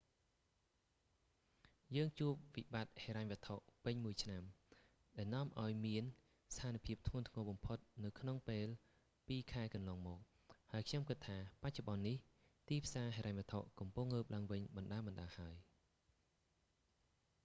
[1.95, 3.55] យើងជួបវិបត្តិហិរញ្ញវត្ថុ
[3.85, 4.43] ពេញមួយឆ្នាំ
[5.17, 6.03] ដែលនាំឲ្យមាន
[6.53, 8.67] ស្ថានភាពធ្ងន់ធ្ងរបំផុតនៅក្នុងពេល
[9.27, 10.19] ពីរខែកន្លងមក
[10.71, 12.17] ហើយខ្ញុំគិតថា បច្ចុប្បន្ននេះ
[12.69, 15.55] ទីផ្សារហិរញ្ញវត្ថុកំពុងងើបឡើងវិញបណ្ដើរៗហើយ